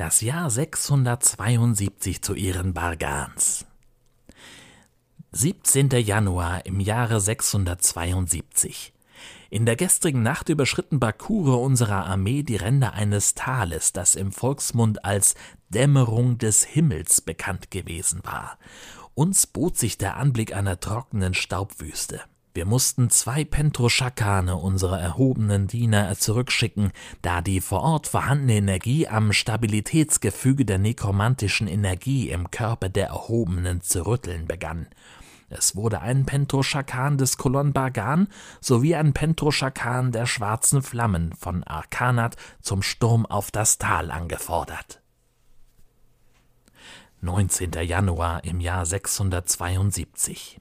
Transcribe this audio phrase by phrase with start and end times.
[0.00, 3.66] Das Jahr 672 zu Ehren Bargans.
[5.32, 5.90] 17.
[5.90, 8.94] Januar im Jahre 672.
[9.50, 15.04] In der gestrigen Nacht überschritten Bakure unserer Armee die Ränder eines Tales, das im Volksmund
[15.04, 15.34] als
[15.68, 18.56] Dämmerung des Himmels bekannt gewesen war.
[19.12, 22.22] Uns bot sich der Anblick einer trockenen Staubwüste.
[22.52, 26.90] Wir mussten zwei Pentroschakane unserer erhobenen Diener zurückschicken,
[27.22, 33.82] da die vor Ort vorhandene Energie am Stabilitätsgefüge der nekromantischen Energie im Körper der Erhobenen
[33.82, 34.88] zu rütteln begann.
[35.48, 38.26] Es wurde ein Pentroschakan des Kolon Bargan
[38.60, 45.00] sowie ein Pentroschakan der schwarzen Flammen von Arkanat zum Sturm auf das Tal angefordert.
[47.20, 47.72] 19.
[47.84, 50.60] Januar im Jahr 672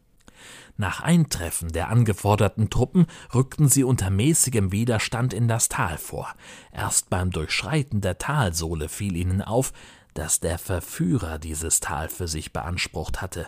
[0.79, 6.33] nach Eintreffen der angeforderten Truppen rückten sie unter mäßigem Widerstand in das Tal vor.
[6.71, 9.73] Erst beim Durchschreiten der Talsohle fiel ihnen auf,
[10.13, 13.47] dass der Verführer dieses Tal für sich beansprucht hatte.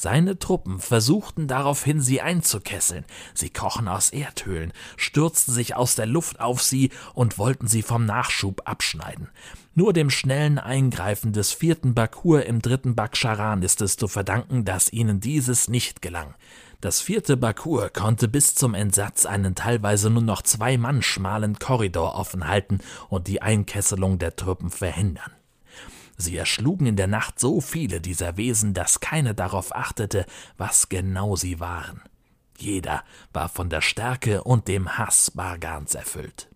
[0.00, 3.04] Seine Truppen versuchten daraufhin, sie einzukesseln.
[3.34, 8.06] Sie krochen aus Erdhöhlen, stürzten sich aus der Luft auf sie und wollten sie vom
[8.06, 9.28] Nachschub abschneiden.
[9.74, 14.92] Nur dem schnellen Eingreifen des vierten Bakur im dritten Bakscharan ist es zu verdanken, dass
[14.92, 16.36] ihnen dieses nicht gelang.
[16.80, 22.14] Das vierte Bakur konnte bis zum Entsatz einen teilweise nur noch zwei Mann schmalen Korridor
[22.14, 25.32] offen halten und die Einkesselung der Truppen verhindern.
[26.16, 30.24] Sie erschlugen in der Nacht so viele dieser Wesen, dass keiner darauf achtete,
[30.56, 32.00] was genau sie waren.
[32.56, 36.47] Jeder war von der Stärke und dem Hass Bargans erfüllt.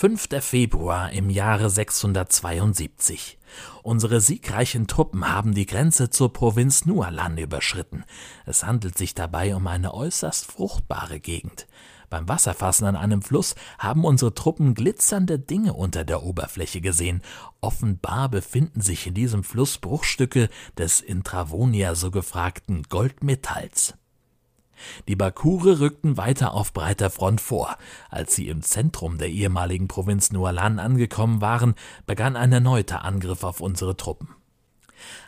[0.00, 0.28] 5.
[0.42, 3.36] Februar im Jahre 672.
[3.82, 8.04] Unsere siegreichen Truppen haben die Grenze zur Provinz Nualan überschritten.
[8.46, 11.66] Es handelt sich dabei um eine äußerst fruchtbare Gegend.
[12.10, 17.20] Beim Wasserfassen an einem Fluss haben unsere Truppen glitzernde Dinge unter der Oberfläche gesehen.
[17.60, 23.94] Offenbar befinden sich in diesem Fluss Bruchstücke des in Travonia so gefragten Goldmetalls.
[25.08, 27.78] Die Bakure rückten weiter auf breiter Front vor.
[28.10, 31.74] Als sie im Zentrum der ehemaligen Provinz Nualan angekommen waren,
[32.04, 34.28] begann ein erneuter Angriff auf unsere Truppen.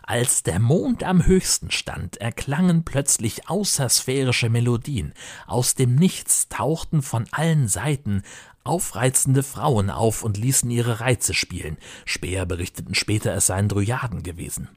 [0.03, 5.15] Als der Mond am höchsten stand, erklangen plötzlich außersphärische Melodien.
[5.47, 8.23] Aus dem Nichts tauchten von allen Seiten
[8.65, 11.79] aufreizende Frauen auf und ließen ihre Reize spielen.
[12.05, 14.69] Späher berichteten später, es seien Dryaden gewesen.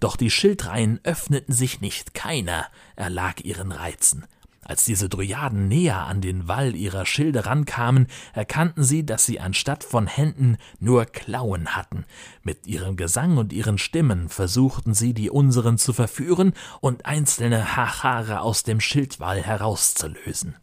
[0.00, 4.24] Doch die Schildreihen öffneten sich nicht, keiner erlag ihren Reizen.
[4.68, 9.84] Als diese Dryaden näher an den Wall ihrer Schilde rankamen, erkannten sie, dass sie anstatt
[9.84, 12.04] von Händen nur Klauen hatten.
[12.42, 18.40] Mit ihrem Gesang und ihren Stimmen versuchten sie, die unseren zu verführen und einzelne Hachare
[18.40, 20.56] aus dem Schildwall herauszulösen.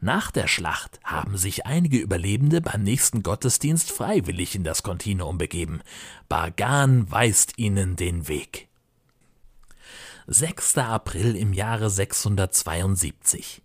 [0.00, 5.80] Nach der Schlacht haben sich einige Überlebende beim nächsten Gottesdienst freiwillig in das Kontinuum begeben.
[6.28, 8.69] Bargan weist ihnen den Weg.
[10.32, 10.78] 6.
[10.78, 13.62] April im Jahre 672.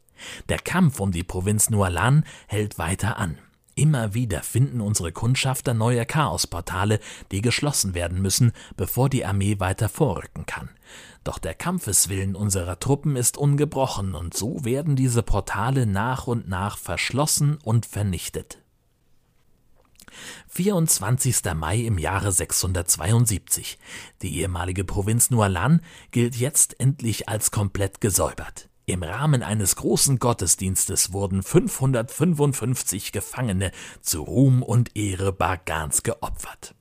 [0.49, 3.37] Der Kampf um die Provinz Nualan hält weiter an.
[3.75, 6.99] Immer wieder finden unsere Kundschafter neue Chaosportale,
[7.31, 10.71] die geschlossen werden müssen, bevor die Armee weiter vorrücken kann.
[11.23, 16.79] Doch der Kampfeswillen unserer Truppen ist ungebrochen, und so werden diese Portale nach und nach
[16.79, 18.57] verschlossen und vernichtet.
[20.49, 21.53] 24.
[21.55, 23.77] Mai im Jahre 672.
[24.21, 28.69] Die ehemalige Provinz Nualan gilt jetzt endlich als komplett gesäubert.
[28.87, 33.71] Im Rahmen eines großen Gottesdienstes wurden 555 Gefangene
[34.01, 36.75] zu Ruhm und Ehre Bargans geopfert.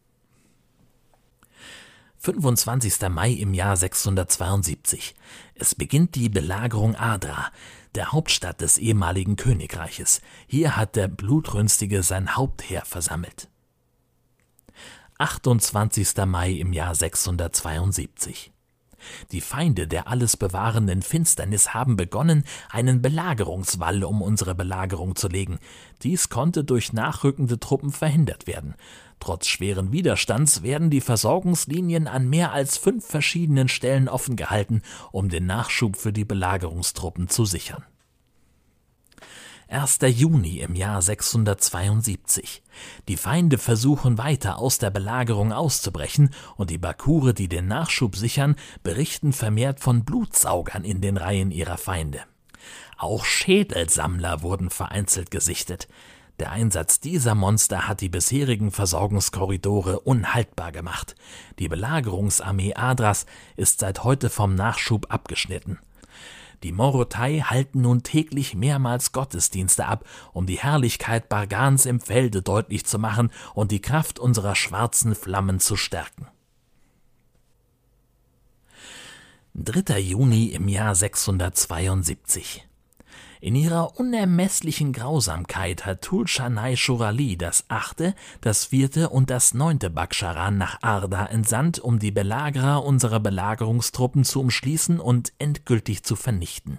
[2.19, 3.09] 25.
[3.11, 5.15] Mai im Jahr 672.
[5.55, 7.51] Es beginnt die Belagerung Adra,
[7.95, 10.21] der Hauptstadt des ehemaligen Königreiches.
[10.47, 13.49] Hier hat der Blutrünstige sein Hauptheer versammelt.
[15.19, 16.17] 28.
[16.27, 18.54] Mai im Jahr 672.
[19.33, 25.59] Die Feinde der alles bewahrenden Finsternis haben begonnen, einen Belagerungswall um unsere Belagerung zu legen.
[26.03, 28.75] Dies konnte durch nachrückende Truppen verhindert werden.
[29.21, 34.83] Trotz schweren Widerstands werden die Versorgungslinien an mehr als fünf verschiedenen Stellen offen gehalten,
[35.13, 37.85] um den Nachschub für die Belagerungstruppen zu sichern.
[39.69, 39.99] 1.
[40.03, 42.63] Juni im Jahr 672.
[43.09, 48.57] Die Feinde versuchen weiter aus der Belagerung auszubrechen und die Bakure, die den Nachschub sichern,
[48.83, 52.21] berichten vermehrt von Blutsaugern in den Reihen ihrer Feinde.
[52.99, 55.89] Auch Schädelsammler wurden vereinzelt gesichtet.
[56.41, 61.15] Der Einsatz dieser Monster hat die bisherigen Versorgungskorridore unhaltbar gemacht.
[61.59, 63.25] Die Belagerungsarmee Adras
[63.57, 65.79] ist seit heute vom Nachschub abgeschnitten.
[66.63, 72.87] Die Morotai halten nun täglich mehrmals Gottesdienste ab, um die Herrlichkeit Bargans im Felde deutlich
[72.87, 76.29] zu machen und die Kraft unserer schwarzen Flammen zu stärken.
[79.55, 79.99] 3.
[80.01, 82.67] Juni im Jahr 672
[83.45, 90.57] in ihrer unermesslichen Grausamkeit hat Tulchanai Shurali das achte, das vierte und das neunte Bakscharan
[90.57, 96.79] nach Arda entsandt, um die Belagerer unserer Belagerungstruppen zu umschließen und endgültig zu vernichten.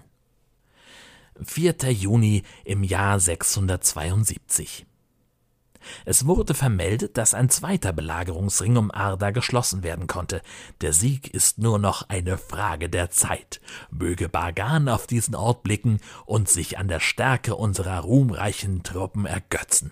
[1.39, 1.91] 4.
[1.91, 4.87] Juni im Jahr 672
[6.05, 10.41] es wurde vermeldet, dass ein zweiter Belagerungsring um Arda geschlossen werden konnte.
[10.81, 13.61] Der Sieg ist nur noch eine Frage der Zeit.
[13.89, 19.91] Möge Bargan auf diesen Ort blicken und sich an der Stärke unserer ruhmreichen Truppen ergötzen.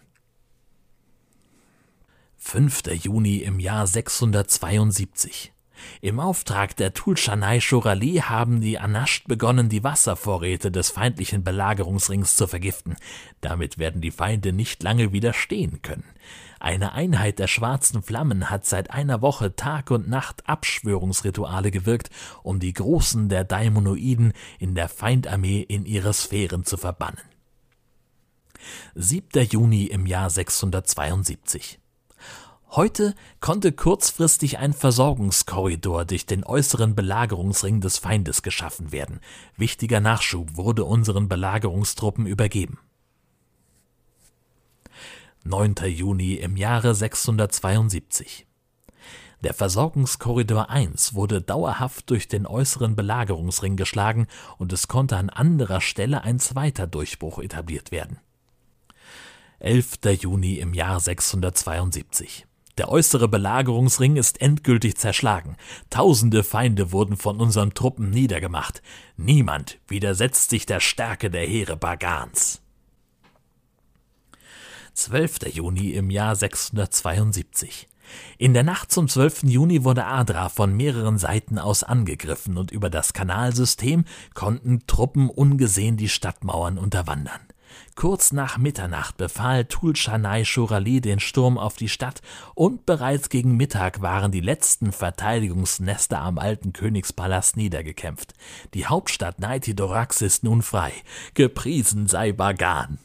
[2.38, 2.88] 5.
[3.04, 5.54] Juni im Jahr 672
[6.02, 12.48] im Auftrag der Tulchanai Shorali haben die Anasht begonnen, die Wasservorräte des feindlichen Belagerungsrings zu
[12.48, 12.96] vergiften.
[13.42, 16.06] Damit werden die Feinde nicht lange widerstehen können.
[16.60, 22.10] Eine Einheit der schwarzen Flammen hat seit einer Woche Tag und Nacht Abschwörungsrituale gewirkt,
[22.42, 27.20] um die Großen der Daimonoiden in der Feindarmee in ihre Sphären zu verbannen.
[28.96, 29.46] 7.
[29.46, 31.80] Juni im Jahr 672
[32.76, 39.20] Heute konnte kurzfristig ein Versorgungskorridor durch den äußeren Belagerungsring des Feindes geschaffen werden.
[39.56, 42.80] Wichtiger Nachschub wurde unseren Belagerungstruppen übergeben.
[45.44, 45.76] 9.
[45.86, 48.48] Juni im Jahre 672
[49.44, 54.28] der Versorgungskorridor 1 wurde dauerhaft durch den äußeren Belagerungsring geschlagen
[54.58, 58.20] und es konnte an anderer Stelle ein zweiter Durchbruch etabliert werden.
[59.60, 60.00] 11.
[60.22, 62.48] Juni im Jahr 672
[62.78, 65.58] der äußere Belagerungsring ist endgültig zerschlagen.
[65.90, 68.82] Tausende Feinde wurden von unseren Truppen niedergemacht.
[69.16, 72.62] Niemand widersetzt sich der Stärke der Heere Bagans.
[74.94, 75.54] 12.
[75.54, 77.88] Juni im Jahr 672.
[78.38, 79.44] In der Nacht zum 12.
[79.44, 85.98] Juni wurde Adra von mehreren Seiten aus angegriffen und über das Kanalsystem konnten Truppen ungesehen
[85.98, 87.42] die Stadtmauern unterwandern.
[87.96, 92.22] Kurz nach Mitternacht befahl Tulchanai Shurali den Sturm auf die Stadt
[92.56, 98.34] und bereits gegen Mittag waren die letzten Verteidigungsnester am alten Königspalast niedergekämpft.
[98.74, 100.94] Die Hauptstadt Naitidorax ist nun frei.
[101.34, 103.00] Gepriesen sei Bagan.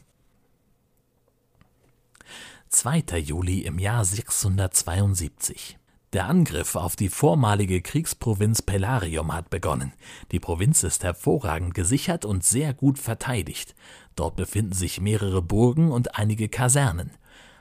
[2.71, 3.19] 2.
[3.19, 5.78] Juli im Jahr 672
[6.13, 9.93] der Angriff auf die vormalige Kriegsprovinz Pelarium hat begonnen.
[10.33, 13.75] Die Provinz ist hervorragend gesichert und sehr gut verteidigt.
[14.17, 17.11] Dort befinden sich mehrere Burgen und einige Kasernen.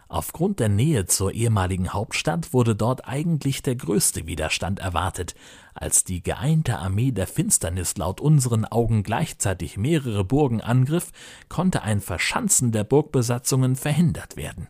[0.10, 5.36] Aufgrund der Nähe zur ehemaligen Hauptstadt wurde dort eigentlich der größte Widerstand erwartet.
[5.80, 11.12] Als die geeinte Armee der Finsternis laut unseren Augen gleichzeitig mehrere Burgen angriff,
[11.50, 14.70] konnte ein Verschanzen der Burgbesatzungen verhindert werden.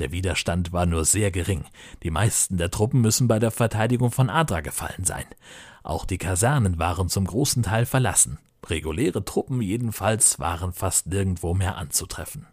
[0.00, 1.64] Der Widerstand war nur sehr gering.
[2.02, 5.26] Die meisten der Truppen müssen bei der Verteidigung von Adra gefallen sein.
[5.84, 8.38] Auch die Kasernen waren zum großen Teil verlassen.
[8.66, 12.48] Reguläre Truppen jedenfalls waren fast nirgendwo mehr anzutreffen.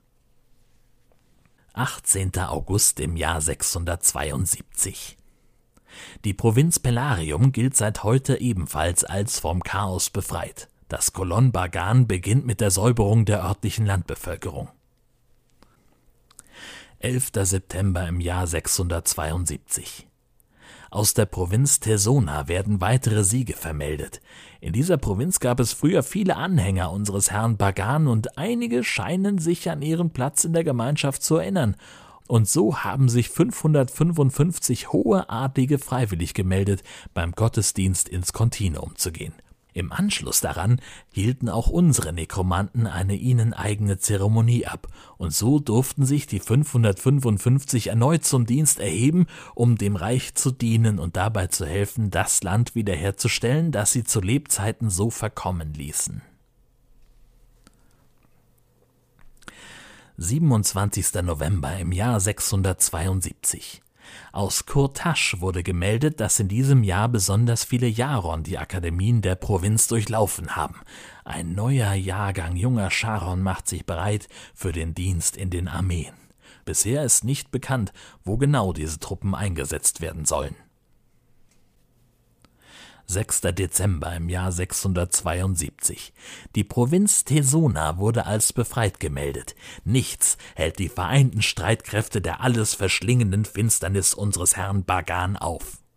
[1.74, 2.38] 18.
[2.38, 5.18] August im Jahr 672.
[6.24, 10.68] Die Provinz Pelarium gilt seit heute ebenfalls als vom Chaos befreit.
[10.88, 14.70] Das Kolon Bagan beginnt mit der Säuberung der örtlichen Landbevölkerung.
[17.00, 17.32] 11.
[17.42, 20.08] September im Jahr 672.
[20.92, 24.22] Aus der Provinz Tesona werden weitere Siege vermeldet.
[24.62, 29.70] In dieser Provinz gab es früher viele Anhänger unseres Herrn Bagan und einige scheinen sich
[29.70, 31.76] an ihren Platz in der Gemeinschaft zu erinnern.
[32.28, 39.34] Und so haben sich 555 hohe Adlige freiwillig gemeldet, beim Gottesdienst ins Kontinuum zu gehen.
[39.76, 40.80] Im Anschluss daran
[41.12, 47.88] hielten auch unsere Nekromanten eine ihnen eigene Zeremonie ab, und so durften sich die 555
[47.88, 52.74] erneut zum Dienst erheben, um dem Reich zu dienen und dabei zu helfen, das Land
[52.74, 56.22] wiederherzustellen, das sie zu Lebzeiten so verkommen ließen.
[60.18, 61.22] 27.
[61.24, 63.82] November im Jahr 672
[64.32, 69.88] aus Kurtasch wurde gemeldet, dass in diesem Jahr besonders viele Jaron die Akademien der Provinz
[69.88, 70.82] durchlaufen haben.
[71.24, 76.14] Ein neuer Jahrgang junger Charon macht sich bereit für den Dienst in den Armeen.
[76.66, 77.94] Bisher ist nicht bekannt,
[78.24, 80.56] wo genau diese Truppen eingesetzt werden sollen.
[83.08, 83.42] 6.
[83.42, 86.14] Dezember im Jahr 672.
[86.56, 89.56] Die Provinz Tesona wurde als befreit gemeldet.
[89.84, 95.85] Nichts hält die vereinten Streitkräfte der alles verschlingenden Finsternis unseres Herrn Bagan auf.